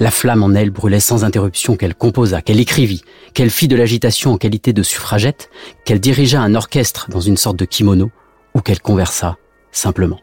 La 0.00 0.10
flamme 0.10 0.42
en 0.42 0.54
elle 0.54 0.70
brûlait 0.70 0.98
sans 0.98 1.22
interruption 1.22 1.76
qu'elle 1.76 1.94
composa, 1.94 2.42
qu'elle 2.42 2.58
écrivit, 2.58 3.04
qu'elle 3.32 3.48
fit 3.48 3.68
de 3.68 3.76
l'agitation 3.76 4.32
en 4.32 4.38
qualité 4.38 4.72
de 4.72 4.82
suffragette, 4.82 5.48
qu'elle 5.84 6.00
dirigea 6.00 6.40
un 6.40 6.56
orchestre 6.56 7.08
dans 7.10 7.20
une 7.20 7.36
sorte 7.36 7.56
de 7.56 7.64
kimono, 7.64 8.10
ou 8.54 8.60
qu'elle 8.60 8.80
conversa 8.80 9.36
simplement. 9.70 10.18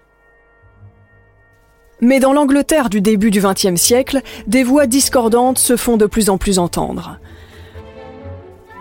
Mais 2.01 2.19
dans 2.19 2.33
l'Angleterre 2.33 2.89
du 2.89 2.99
début 2.99 3.31
du 3.31 3.39
XXe 3.39 3.79
siècle, 3.81 4.21
des 4.45 4.63
voix 4.63 4.85
discordantes 4.85 5.57
se 5.57 5.77
font 5.77 5.95
de 5.95 6.07
plus 6.07 6.29
en 6.29 6.37
plus 6.37 6.59
entendre. 6.59 7.17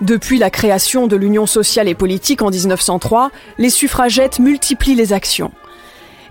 Depuis 0.00 0.38
la 0.38 0.50
création 0.50 1.06
de 1.06 1.14
l'Union 1.14 1.46
sociale 1.46 1.88
et 1.88 1.94
politique 1.94 2.42
en 2.42 2.50
1903, 2.50 3.30
les 3.58 3.70
suffragettes 3.70 4.40
multiplient 4.40 4.96
les 4.96 5.12
actions. 5.12 5.52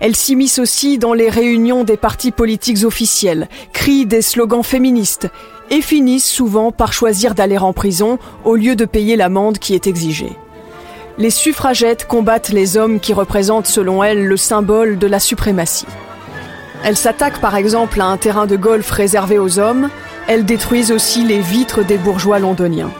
Elles 0.00 0.16
s'immiscent 0.16 0.58
aussi 0.58 0.98
dans 0.98 1.14
les 1.14 1.28
réunions 1.28 1.84
des 1.84 1.96
partis 1.96 2.30
politiques 2.30 2.84
officiels, 2.84 3.48
crient 3.72 4.06
des 4.06 4.22
slogans 4.22 4.62
féministes 4.62 5.28
et 5.70 5.80
finissent 5.80 6.30
souvent 6.30 6.72
par 6.72 6.92
choisir 6.92 7.34
d'aller 7.34 7.58
en 7.58 7.72
prison 7.72 8.18
au 8.44 8.56
lieu 8.56 8.76
de 8.76 8.84
payer 8.84 9.16
l'amende 9.16 9.58
qui 9.58 9.74
est 9.74 9.86
exigée. 9.86 10.36
Les 11.16 11.30
suffragettes 11.30 12.06
combattent 12.06 12.50
les 12.50 12.76
hommes 12.76 12.98
qui 12.98 13.12
représentent 13.12 13.68
selon 13.68 14.02
elles 14.02 14.26
le 14.26 14.36
symbole 14.36 14.98
de 14.98 15.06
la 15.06 15.20
suprématie. 15.20 15.86
Elles 16.82 16.96
s'attaquent 16.96 17.40
par 17.40 17.56
exemple 17.56 18.00
à 18.00 18.06
un 18.06 18.16
terrain 18.16 18.46
de 18.46 18.56
golf 18.56 18.90
réservé 18.90 19.38
aux 19.38 19.58
hommes, 19.58 19.90
elles 20.26 20.44
détruisent 20.44 20.92
aussi 20.92 21.24
les 21.24 21.40
vitres 21.40 21.84
des 21.84 21.98
bourgeois 21.98 22.38
londoniens. 22.40 22.90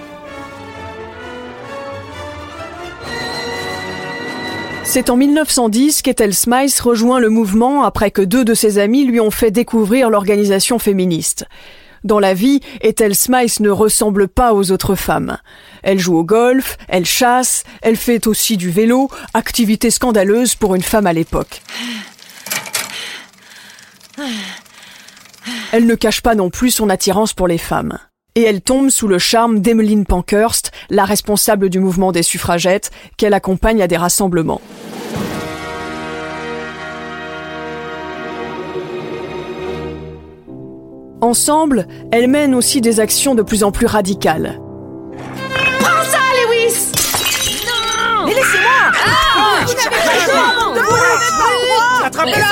C'est 4.94 5.10
en 5.10 5.16
1910 5.16 6.02
qu'Ethel 6.02 6.32
Smythe 6.32 6.78
rejoint 6.78 7.18
le 7.18 7.28
mouvement 7.28 7.82
après 7.82 8.12
que 8.12 8.22
deux 8.22 8.44
de 8.44 8.54
ses 8.54 8.78
amis 8.78 9.02
lui 9.02 9.18
ont 9.18 9.32
fait 9.32 9.50
découvrir 9.50 10.08
l'organisation 10.08 10.78
féministe. 10.78 11.46
Dans 12.04 12.20
la 12.20 12.32
vie, 12.32 12.60
Ethel 12.80 13.16
Smythe 13.16 13.58
ne 13.58 13.70
ressemble 13.70 14.28
pas 14.28 14.54
aux 14.54 14.70
autres 14.70 14.94
femmes. 14.94 15.38
Elle 15.82 15.98
joue 15.98 16.16
au 16.16 16.22
golf, 16.22 16.76
elle 16.86 17.06
chasse, 17.06 17.64
elle 17.82 17.96
fait 17.96 18.28
aussi 18.28 18.56
du 18.56 18.70
vélo, 18.70 19.10
activité 19.34 19.90
scandaleuse 19.90 20.54
pour 20.54 20.76
une 20.76 20.82
femme 20.82 21.08
à 21.08 21.12
l'époque. 21.12 21.60
Elle 25.72 25.86
ne 25.86 25.96
cache 25.96 26.20
pas 26.20 26.36
non 26.36 26.50
plus 26.50 26.70
son 26.70 26.88
attirance 26.88 27.32
pour 27.32 27.48
les 27.48 27.58
femmes 27.58 27.98
et 28.36 28.42
elle 28.42 28.60
tombe 28.60 28.90
sous 28.90 29.06
le 29.06 29.18
charme 29.18 29.60
d'Emmeline 29.60 30.04
Pankhurst, 30.04 30.72
la 30.90 31.04
responsable 31.04 31.70
du 31.70 31.78
mouvement 31.78 32.12
des 32.12 32.22
suffragettes, 32.22 32.90
qu'elle 33.16 33.34
accompagne 33.34 33.82
à 33.82 33.86
des 33.86 33.96
rassemblements. 33.96 34.60
Ensemble, 41.20 41.86
elles 42.12 42.28
mènent 42.28 42.54
aussi 42.54 42.80
des 42.80 43.00
actions 43.00 43.34
de 43.34 43.42
plus 43.42 43.64
en 43.64 43.72
plus 43.72 43.86
radicales. 43.86 44.60
Prends 45.80 46.04
ça, 46.04 46.18
Lewis! 46.42 46.92
Non! 47.66 48.26
Mais 48.26 48.34
laissez-moi! 48.34 48.92
Ah, 49.06 49.64
Attrapez-la 52.04 52.46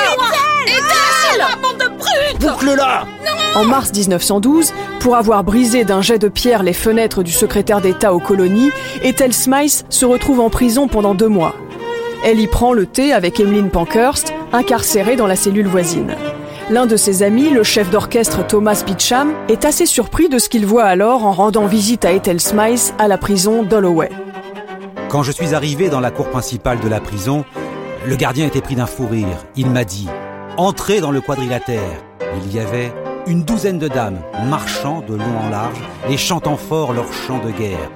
bande 1.61 1.82
Boucle-la 2.39 3.05
en 3.55 3.65
mars 3.65 3.91
1912, 3.93 4.73
pour 4.99 5.15
avoir 5.15 5.43
brisé 5.43 5.83
d'un 5.83 6.01
jet 6.01 6.17
de 6.17 6.27
pierre 6.27 6.63
les 6.63 6.73
fenêtres 6.73 7.21
du 7.21 7.31
secrétaire 7.31 7.81
d'État 7.81 8.15
aux 8.15 8.19
colonies, 8.19 8.71
Ethel 9.03 9.31
Smythe 9.31 9.85
se 9.89 10.05
retrouve 10.05 10.39
en 10.39 10.49
prison 10.49 10.87
pendant 10.87 11.13
deux 11.13 11.27
mois. 11.27 11.55
Elle 12.25 12.39
y 12.39 12.47
prend 12.47 12.73
le 12.73 12.87
thé 12.87 13.13
avec 13.13 13.39
Emmeline 13.39 13.69
Pankhurst, 13.69 14.33
incarcérée 14.53 15.15
dans 15.15 15.27
la 15.27 15.35
cellule 15.35 15.67
voisine. 15.67 16.15
L'un 16.71 16.87
de 16.87 16.95
ses 16.95 17.21
amis, 17.21 17.49
le 17.49 17.63
chef 17.63 17.91
d'orchestre 17.91 18.47
Thomas 18.47 18.83
Beecham, 18.87 19.33
est 19.49 19.65
assez 19.65 19.85
surpris 19.85 20.29
de 20.29 20.39
ce 20.39 20.49
qu'il 20.49 20.65
voit 20.65 20.85
alors 20.85 21.23
en 21.23 21.31
rendant 21.31 21.67
visite 21.67 22.05
à 22.05 22.11
Ethel 22.11 22.39
Smythe 22.39 22.95
à 22.97 23.07
la 23.07 23.19
prison 23.19 23.61
d'Holloway. 23.61 24.09
Quand 25.09 25.21
je 25.21 25.31
suis 25.31 25.53
arrivé 25.53 25.89
dans 25.89 25.99
la 25.99 26.09
cour 26.09 26.29
principale 26.29 26.79
de 26.79 26.87
la 26.87 26.99
prison, 26.99 27.45
le 28.07 28.15
gardien 28.15 28.47
était 28.47 28.61
pris 28.61 28.75
d'un 28.75 28.87
fou 28.87 29.05
rire. 29.05 29.45
Il 29.55 29.69
m'a 29.69 29.83
dit 29.83 30.07
Entrez 30.57 31.01
dans 31.01 31.09
le 31.09 31.19
quadrilatère. 31.19 32.03
Il 32.37 32.53
y 32.53 32.59
avait 32.59 32.93
une 33.25 33.43
douzaine 33.43 33.79
de 33.79 33.87
dames 33.87 34.21
marchant 34.47 35.01
de 35.01 35.15
long 35.15 35.37
en 35.39 35.49
large 35.49 35.81
et 36.07 36.15
chantant 36.15 36.57
fort 36.57 36.93
leur 36.93 37.11
chant 37.11 37.39
de 37.39 37.49
guerre. 37.49 37.89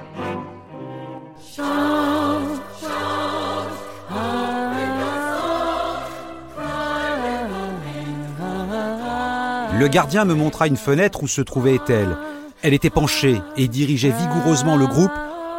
Le 9.78 9.86
gardien 9.86 10.24
me 10.24 10.34
montra 10.34 10.66
une 10.66 10.76
fenêtre 10.76 11.22
où 11.22 11.28
se 11.28 11.40
trouvait 11.40 11.76
Ethel. 11.76 12.16
Elle 12.62 12.74
était 12.74 12.90
penchée 12.90 13.40
et 13.56 13.68
dirigeait 13.68 14.10
vigoureusement 14.10 14.74
le 14.74 14.88
groupe 14.88 15.12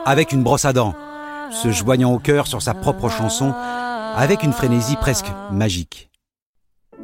avec 0.06 0.34
une 0.34 0.44
brosse 0.44 0.66
à 0.66 0.74
dents, 0.74 0.96
se 1.52 1.72
joignant 1.72 2.12
au 2.12 2.20
cœur 2.20 2.46
sur 2.48 2.62
sa 2.62 2.74
propre 2.74 3.08
chanson 3.08 3.54
avec 4.18 4.44
une 4.44 4.52
frénésie 4.52 4.98
presque 4.98 5.32
magique. 5.50 6.09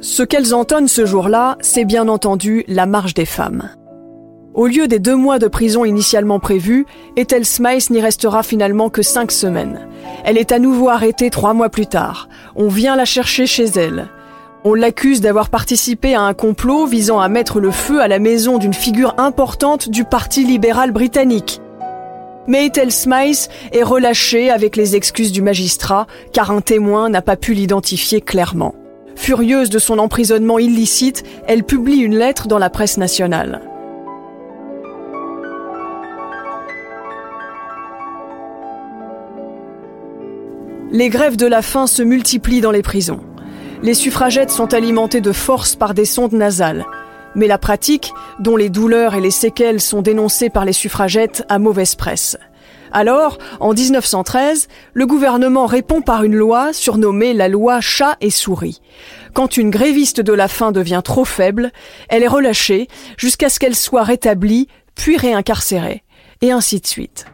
Ce 0.00 0.22
qu'elles 0.22 0.54
entonnent 0.54 0.88
ce 0.88 1.06
jour-là, 1.06 1.56
c'est 1.60 1.86
bien 1.86 2.08
entendu 2.08 2.64
la 2.68 2.84
marche 2.84 3.14
des 3.14 3.24
femmes. 3.24 3.70
Au 4.52 4.66
lieu 4.66 4.88
des 4.88 4.98
deux 4.98 5.16
mois 5.16 5.38
de 5.38 5.48
prison 5.48 5.86
initialement 5.86 6.38
prévus, 6.38 6.86
Ethel 7.16 7.46
Smythe 7.46 7.90
n'y 7.90 8.00
restera 8.00 8.42
finalement 8.42 8.90
que 8.90 9.00
cinq 9.00 9.32
semaines. 9.32 9.86
Elle 10.24 10.36
est 10.36 10.52
à 10.52 10.58
nouveau 10.58 10.90
arrêtée 10.90 11.30
trois 11.30 11.54
mois 11.54 11.70
plus 11.70 11.86
tard. 11.86 12.28
On 12.56 12.68
vient 12.68 12.96
la 12.96 13.06
chercher 13.06 13.46
chez 13.46 13.64
elle. 13.64 14.08
On 14.64 14.74
l'accuse 14.74 15.22
d'avoir 15.22 15.48
participé 15.48 16.14
à 16.14 16.22
un 16.22 16.34
complot 16.34 16.86
visant 16.86 17.20
à 17.20 17.28
mettre 17.28 17.58
le 17.58 17.70
feu 17.70 18.00
à 18.00 18.08
la 18.08 18.18
maison 18.18 18.58
d'une 18.58 18.74
figure 18.74 19.14
importante 19.16 19.88
du 19.88 20.04
Parti 20.04 20.44
libéral 20.44 20.90
britannique. 20.90 21.60
Mais 22.46 22.66
Ethel 22.66 22.92
Smythe 22.92 23.48
est 23.72 23.82
relâchée 23.82 24.50
avec 24.50 24.76
les 24.76 24.94
excuses 24.94 25.32
du 25.32 25.40
magistrat 25.40 26.06
car 26.32 26.50
un 26.50 26.60
témoin 26.60 27.08
n'a 27.08 27.22
pas 27.22 27.36
pu 27.36 27.54
l'identifier 27.54 28.20
clairement. 28.20 28.74
Furieuse 29.16 29.70
de 29.70 29.78
son 29.78 29.98
emprisonnement 29.98 30.58
illicite, 30.58 31.24
elle 31.48 31.64
publie 31.64 31.98
une 31.98 32.16
lettre 32.16 32.46
dans 32.46 32.58
la 32.58 32.70
presse 32.70 32.96
nationale. 32.96 33.60
Les 40.92 41.08
grèves 41.08 41.36
de 41.36 41.46
la 41.46 41.62
faim 41.62 41.86
se 41.86 42.02
multiplient 42.02 42.60
dans 42.60 42.70
les 42.70 42.82
prisons. 42.82 43.20
Les 43.82 43.94
suffragettes 43.94 44.50
sont 44.50 44.72
alimentées 44.72 45.20
de 45.20 45.32
force 45.32 45.74
par 45.74 45.92
des 45.92 46.04
sondes 46.04 46.32
nasales. 46.32 46.86
Mais 47.34 47.48
la 47.48 47.58
pratique, 47.58 48.12
dont 48.38 48.56
les 48.56 48.70
douleurs 48.70 49.14
et 49.14 49.20
les 49.20 49.30
séquelles 49.30 49.80
sont 49.80 50.00
dénoncées 50.00 50.48
par 50.48 50.64
les 50.64 50.72
suffragettes, 50.72 51.44
a 51.48 51.58
mauvaise 51.58 51.96
presse. 51.96 52.38
Alors, 52.92 53.38
en 53.60 53.72
1913, 53.72 54.68
le 54.94 55.06
gouvernement 55.06 55.66
répond 55.66 56.02
par 56.02 56.22
une 56.22 56.36
loi 56.36 56.72
surnommée 56.72 57.34
la 57.34 57.48
loi 57.48 57.80
chat 57.80 58.16
et 58.20 58.30
souris. 58.30 58.80
Quand 59.34 59.56
une 59.56 59.70
gréviste 59.70 60.20
de 60.20 60.32
la 60.32 60.48
faim 60.48 60.72
devient 60.72 61.02
trop 61.04 61.24
faible, 61.24 61.72
elle 62.08 62.22
est 62.22 62.28
relâchée 62.28 62.88
jusqu'à 63.18 63.48
ce 63.48 63.58
qu'elle 63.58 63.76
soit 63.76 64.04
rétablie, 64.04 64.68
puis 64.94 65.16
réincarcérée. 65.16 66.02
Et 66.42 66.52
ainsi 66.52 66.80
de 66.80 66.86
suite. 66.86 67.26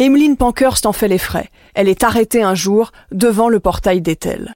Emmeline 0.00 0.36
Pankhurst 0.36 0.86
en 0.86 0.92
fait 0.92 1.08
les 1.08 1.18
frais. 1.18 1.50
Elle 1.74 1.88
est 1.88 2.04
arrêtée 2.04 2.42
un 2.42 2.54
jour 2.54 2.90
devant 3.12 3.48
le 3.48 3.60
portail 3.60 4.00
d'Ethel. 4.00 4.54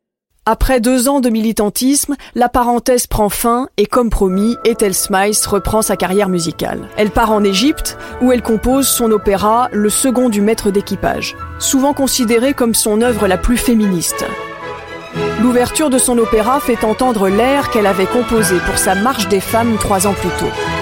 Après 0.50 0.80
deux 0.80 1.10
ans 1.10 1.20
de 1.20 1.28
militantisme, 1.28 2.14
la 2.34 2.48
parenthèse 2.48 3.06
prend 3.06 3.28
fin 3.28 3.68
et 3.76 3.84
comme 3.84 4.08
promis, 4.08 4.56
Ethel 4.64 4.94
Smythe 4.94 5.44
reprend 5.44 5.82
sa 5.82 5.94
carrière 5.94 6.30
musicale. 6.30 6.88
Elle 6.96 7.10
part 7.10 7.32
en 7.32 7.44
Égypte 7.44 7.98
où 8.22 8.32
elle 8.32 8.40
compose 8.40 8.88
son 8.88 9.10
opéra 9.10 9.68
Le 9.72 9.90
second 9.90 10.30
du 10.30 10.40
maître 10.40 10.70
d'équipage, 10.70 11.36
souvent 11.58 11.92
considéré 11.92 12.54
comme 12.54 12.74
son 12.74 13.02
œuvre 13.02 13.26
la 13.28 13.36
plus 13.36 13.58
féministe. 13.58 14.24
L'ouverture 15.42 15.90
de 15.90 15.98
son 15.98 16.16
opéra 16.16 16.60
fait 16.60 16.82
entendre 16.82 17.28
l'air 17.28 17.68
qu'elle 17.68 17.86
avait 17.86 18.06
composé 18.06 18.56
pour 18.64 18.78
sa 18.78 18.94
marche 18.94 19.28
des 19.28 19.40
femmes 19.40 19.76
trois 19.78 20.06
ans 20.06 20.14
plus 20.14 20.30
tôt. 20.38 20.77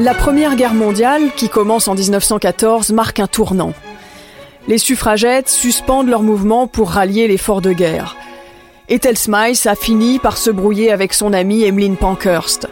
La 0.00 0.14
Première 0.14 0.56
Guerre 0.56 0.72
mondiale, 0.72 1.30
qui 1.36 1.50
commence 1.50 1.86
en 1.86 1.94
1914, 1.94 2.90
marque 2.92 3.20
un 3.20 3.26
tournant. 3.26 3.74
Les 4.66 4.78
suffragettes 4.78 5.50
suspendent 5.50 6.08
leur 6.08 6.22
mouvement 6.22 6.66
pour 6.66 6.92
rallier 6.92 7.28
l'effort 7.28 7.60
de 7.60 7.72
guerre. 7.72 8.16
Ethel 8.88 9.18
Smythe 9.18 9.66
a 9.66 9.74
fini 9.74 10.18
par 10.18 10.38
se 10.38 10.48
brouiller 10.48 10.90
avec 10.90 11.12
son 11.12 11.34
amie 11.34 11.64
Emmeline 11.64 11.98
Pankhurst. 11.98 12.66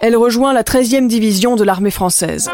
Elle 0.00 0.14
rejoint 0.14 0.52
la 0.52 0.62
13e 0.62 1.08
division 1.08 1.56
de 1.56 1.64
l'armée 1.64 1.90
française. 1.90 2.48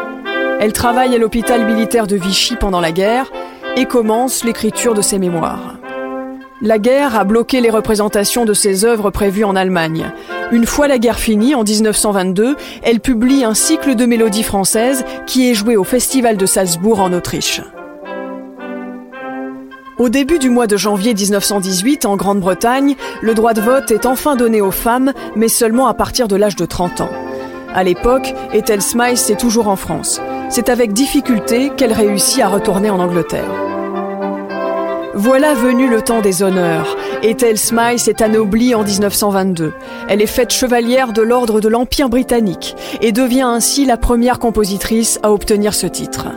Elle 0.59 0.73
travaille 0.73 1.13
à 1.13 1.19
l'hôpital 1.19 1.63
militaire 1.63 2.07
de 2.07 2.15
Vichy 2.15 2.55
pendant 2.55 2.81
la 2.81 2.91
guerre 2.91 3.31
et 3.77 3.85
commence 3.85 4.43
l'écriture 4.43 4.95
de 4.95 5.03
ses 5.03 5.19
mémoires. 5.19 5.75
La 6.63 6.79
guerre 6.79 7.15
a 7.15 7.25
bloqué 7.25 7.61
les 7.61 7.69
représentations 7.69 8.45
de 8.45 8.55
ses 8.55 8.85
œuvres 8.85 9.11
prévues 9.11 9.45
en 9.45 9.55
Allemagne. 9.55 10.11
Une 10.51 10.65
fois 10.65 10.89
la 10.89 10.99
guerre 10.99 11.19
finie, 11.19 11.55
en 11.55 11.63
1922, 11.63 12.57
elle 12.83 12.99
publie 12.99 13.45
un 13.45 13.53
cycle 13.53 13.95
de 13.95 14.05
mélodies 14.05 14.43
françaises 14.43 15.05
qui 15.25 15.49
est 15.49 15.53
joué 15.53 15.77
au 15.77 15.85
Festival 15.85 16.35
de 16.35 16.45
Salzbourg 16.45 16.99
en 16.99 17.13
Autriche. 17.13 17.61
Au 19.97 20.09
début 20.09 20.39
du 20.39 20.49
mois 20.49 20.67
de 20.67 20.75
janvier 20.75 21.13
1918, 21.13 22.05
en 22.05 22.17
Grande-Bretagne, 22.17 22.95
le 23.21 23.33
droit 23.33 23.53
de 23.53 23.61
vote 23.61 23.91
est 23.91 24.05
enfin 24.05 24.35
donné 24.35 24.59
aux 24.59 24.71
femmes, 24.71 25.13
mais 25.37 25.47
seulement 25.47 25.87
à 25.87 25.93
partir 25.93 26.27
de 26.27 26.35
l'âge 26.35 26.57
de 26.57 26.65
30 26.65 26.99
ans. 26.99 27.11
À 27.73 27.85
l'époque, 27.85 28.33
Ethel 28.51 28.81
Smythe 28.81 29.29
est 29.29 29.39
toujours 29.39 29.69
en 29.69 29.77
France. 29.77 30.19
C'est 30.49 30.67
avec 30.67 30.91
difficulté 30.91 31.71
qu'elle 31.77 31.93
réussit 31.93 32.41
à 32.41 32.49
retourner 32.49 32.89
en 32.89 32.99
Angleterre. 32.99 33.49
Voilà 35.13 35.53
venu 35.53 35.89
le 35.89 36.01
temps 36.01 36.21
des 36.21 36.41
honneurs. 36.41 36.95
Ethel 37.21 37.57
Smythe 37.57 38.07
est 38.07 38.21
anoblie 38.21 38.73
en 38.73 38.83
1922. 38.83 39.73
Elle 40.07 40.21
est 40.21 40.25
faite 40.25 40.53
chevalière 40.53 41.11
de 41.11 41.21
l'ordre 41.21 41.59
de 41.59 41.67
l'Empire 41.67 42.07
britannique 42.07 42.77
et 43.01 43.11
devient 43.11 43.41
ainsi 43.41 43.85
la 43.85 43.97
première 43.97 44.39
compositrice 44.39 45.19
à 45.21 45.33
obtenir 45.33 45.73
ce 45.73 45.85
titre. 45.85 46.27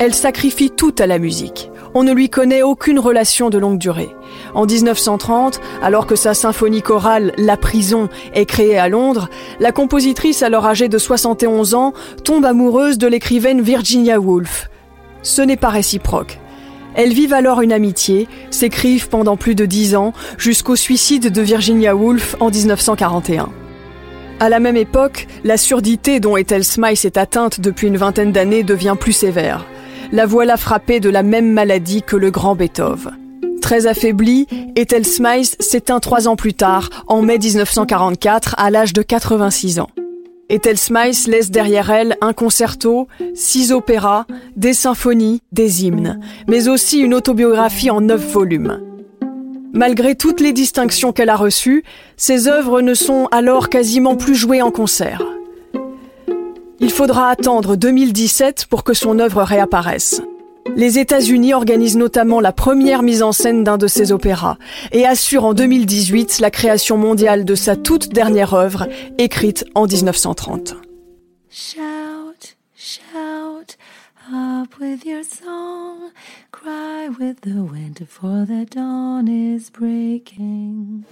Elle 0.00 0.12
sacrifie 0.12 0.70
tout 0.70 0.94
à 0.98 1.06
la 1.06 1.20
musique. 1.20 1.70
On 1.94 2.02
ne 2.02 2.12
lui 2.12 2.28
connaît 2.28 2.62
aucune 2.62 2.98
relation 2.98 3.48
de 3.48 3.58
longue 3.58 3.78
durée. 3.78 4.10
En 4.52 4.66
1930, 4.66 5.60
alors 5.82 6.08
que 6.08 6.16
sa 6.16 6.34
symphonie 6.34 6.82
chorale 6.82 7.32
La 7.38 7.56
Prison 7.56 8.08
est 8.34 8.44
créée 8.44 8.76
à 8.76 8.88
Londres, 8.88 9.28
la 9.60 9.70
compositrice 9.70 10.42
alors 10.42 10.66
âgée 10.66 10.88
de 10.88 10.98
71 10.98 11.74
ans 11.74 11.92
tombe 12.24 12.44
amoureuse 12.44 12.98
de 12.98 13.06
l'écrivaine 13.06 13.62
Virginia 13.62 14.18
Woolf. 14.18 14.68
Ce 15.22 15.42
n'est 15.42 15.56
pas 15.56 15.70
réciproque. 15.70 16.40
Elles 16.96 17.12
vivent 17.12 17.34
alors 17.34 17.60
une 17.60 17.72
amitié, 17.72 18.26
s'écrivent 18.50 19.08
pendant 19.08 19.36
plus 19.36 19.54
de 19.54 19.66
dix 19.66 19.94
ans, 19.94 20.14
jusqu'au 20.38 20.76
suicide 20.76 21.30
de 21.30 21.42
Virginia 21.42 21.94
Woolf 21.94 22.36
en 22.40 22.50
1941. 22.50 23.50
À 24.40 24.48
la 24.48 24.60
même 24.60 24.76
époque, 24.76 25.26
la 25.44 25.58
surdité 25.58 26.20
dont 26.20 26.36
Ethel 26.36 26.64
Smythe 26.64 27.04
est 27.04 27.18
atteinte 27.18 27.60
depuis 27.60 27.86
une 27.86 27.98
vingtaine 27.98 28.32
d'années 28.32 28.62
devient 28.62 28.96
plus 28.98 29.12
sévère. 29.12 29.66
La 30.10 30.24
voilà 30.24 30.56
frappée 30.56 31.00
de 31.00 31.10
la 31.10 31.22
même 31.22 31.52
maladie 31.52 32.02
que 32.02 32.16
le 32.16 32.30
grand 32.30 32.54
Beethoven. 32.54 33.16
Très 33.60 33.86
affaiblie, 33.86 34.46
Ethel 34.76 35.04
Smythe 35.04 35.56
s'éteint 35.60 36.00
trois 36.00 36.28
ans 36.28 36.36
plus 36.36 36.54
tard, 36.54 36.88
en 37.08 37.20
mai 37.20 37.38
1944, 37.38 38.54
à 38.58 38.70
l'âge 38.70 38.92
de 38.92 39.02
86 39.02 39.80
ans. 39.80 39.90
Ethel 40.48 40.78
Smythe 40.78 41.26
laisse 41.26 41.50
derrière 41.50 41.90
elle 41.90 42.16
un 42.20 42.32
concerto, 42.32 43.08
six 43.34 43.72
opéras, 43.72 44.26
des 44.54 44.74
symphonies, 44.74 45.42
des 45.50 45.84
hymnes, 45.84 46.20
mais 46.46 46.68
aussi 46.68 47.00
une 47.00 47.14
autobiographie 47.14 47.90
en 47.90 48.00
neuf 48.00 48.32
volumes. 48.32 48.80
Malgré 49.72 50.14
toutes 50.14 50.40
les 50.40 50.52
distinctions 50.52 51.12
qu'elle 51.12 51.30
a 51.30 51.36
reçues, 51.36 51.82
ses 52.16 52.46
œuvres 52.46 52.80
ne 52.80 52.94
sont 52.94 53.26
alors 53.32 53.68
quasiment 53.68 54.14
plus 54.14 54.36
jouées 54.36 54.62
en 54.62 54.70
concert. 54.70 55.22
Il 56.78 56.90
faudra 56.92 57.28
attendre 57.30 57.74
2017 57.74 58.66
pour 58.70 58.84
que 58.84 58.94
son 58.94 59.18
œuvre 59.18 59.42
réapparaisse. 59.42 60.22
Les 60.74 60.98
États-Unis 60.98 61.54
organisent 61.54 61.96
notamment 61.96 62.40
la 62.40 62.52
première 62.52 63.02
mise 63.02 63.22
en 63.22 63.32
scène 63.32 63.62
d'un 63.64 63.78
de 63.78 63.86
ses 63.86 64.12
opéras 64.12 64.58
et 64.92 65.06
assurent 65.06 65.44
en 65.44 65.54
2018 65.54 66.40
la 66.40 66.50
création 66.50 66.98
mondiale 66.98 67.44
de 67.44 67.54
sa 67.54 67.76
toute 67.76 68.08
dernière 68.08 68.54
œuvre, 68.54 68.88
écrite 69.18 69.64
en 69.74 69.86
1930. 69.86 70.74
Shout, 71.50 72.56
shout, 72.76 73.76
up 74.32 74.78
with 74.80 75.04
your 75.06 75.22
song, 75.24 76.10
cry 76.52 77.08
with 77.18 77.40
the 77.42 77.62
wind 77.62 78.06
for 78.08 78.44
the 78.46 78.66
dawn 78.68 79.28
is 79.28 79.70
breaking. 79.70 81.04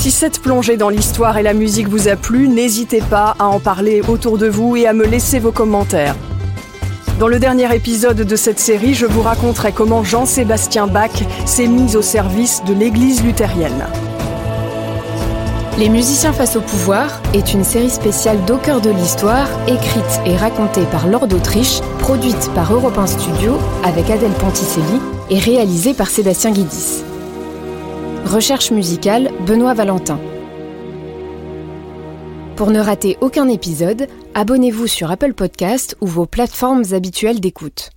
Si 0.00 0.10
cette 0.10 0.40
plongée 0.40 0.78
dans 0.78 0.88
l'histoire 0.88 1.36
et 1.36 1.42
la 1.42 1.52
musique 1.52 1.86
vous 1.86 2.08
a 2.08 2.16
plu, 2.16 2.48
n'hésitez 2.48 3.02
pas 3.02 3.36
à 3.38 3.48
en 3.48 3.60
parler 3.60 4.00
autour 4.08 4.38
de 4.38 4.46
vous 4.46 4.74
et 4.74 4.86
à 4.86 4.94
me 4.94 5.04
laisser 5.04 5.38
vos 5.38 5.52
commentaires. 5.52 6.16
Dans 7.18 7.28
le 7.28 7.38
dernier 7.38 7.76
épisode 7.76 8.16
de 8.16 8.36
cette 8.36 8.58
série, 8.58 8.94
je 8.94 9.04
vous 9.04 9.20
raconterai 9.20 9.72
comment 9.72 10.02
Jean-Sébastien 10.02 10.86
Bach 10.86 11.10
s'est 11.44 11.66
mis 11.66 11.96
au 11.96 12.00
service 12.00 12.62
de 12.64 12.72
l'Église 12.72 13.22
luthérienne. 13.22 13.84
Les 15.76 15.90
musiciens 15.90 16.32
face 16.32 16.56
au 16.56 16.62
pouvoir 16.62 17.20
est 17.34 17.52
une 17.52 17.62
série 17.62 17.90
spéciale 17.90 18.42
d'au 18.46 18.56
cœur 18.56 18.80
de 18.80 18.88
l'histoire, 18.88 19.48
écrite 19.68 20.20
et 20.24 20.34
racontée 20.34 20.86
par 20.90 21.08
Lord 21.08 21.26
d'Autriche, 21.26 21.82
produite 21.98 22.50
par 22.54 22.72
Europe 22.72 22.96
1 22.96 23.06
Studio 23.06 23.58
avec 23.84 24.08
Adèle 24.08 24.32
Ponticelli 24.32 24.98
et 25.28 25.38
réalisée 25.38 25.92
par 25.92 26.08
Sébastien 26.08 26.52
Guidis. 26.52 27.04
Recherche 28.24 28.70
musicale 28.70 29.32
Benoît 29.46 29.74
Valentin. 29.74 30.20
Pour 32.54 32.70
ne 32.70 32.78
rater 32.78 33.16
aucun 33.20 33.48
épisode, 33.48 34.06
abonnez-vous 34.34 34.86
sur 34.86 35.10
Apple 35.10 35.32
Podcast 35.32 35.96
ou 36.00 36.06
vos 36.06 36.26
plateformes 36.26 36.84
habituelles 36.92 37.40
d'écoute. 37.40 37.90